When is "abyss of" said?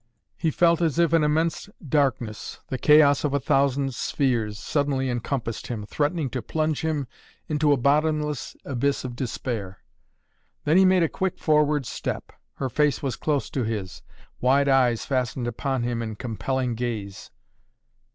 8.65-9.15